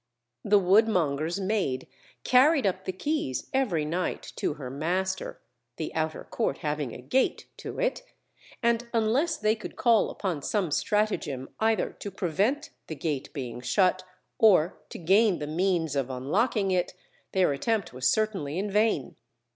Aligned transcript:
The 0.43 0.59
woodmonger's 0.59 1.39
maid 1.39 1.85
carried 2.23 2.65
up 2.65 2.85
the 2.85 2.91
keys 2.91 3.47
every 3.53 3.85
night 3.85 4.33
to 4.37 4.55
her 4.55 4.71
master 4.71 5.39
(the 5.75 5.93
outer 5.93 6.23
court 6.23 6.57
having 6.65 6.91
a 6.91 6.97
gate 7.01 7.45
to 7.57 7.77
it), 7.79 8.01
and 8.63 8.87
unless 8.95 9.37
they 9.37 9.53
could 9.53 9.75
call 9.75 10.09
upon 10.09 10.41
some 10.41 10.71
stratagem 10.71 11.49
either 11.59 11.91
to 11.99 12.09
prevent 12.09 12.71
the 12.87 12.95
gate 12.95 13.31
being 13.31 13.61
shut, 13.61 14.03
or 14.39 14.79
to 14.89 14.97
gain 14.97 15.37
the 15.37 15.45
means 15.45 15.95
of 15.95 16.09
unlocking 16.09 16.71
it, 16.71 16.95
their 17.33 17.53
attempt 17.53 17.93
was 17.93 18.09
certainly 18.09 18.57
in 18.57 18.71
vain. 18.71 19.17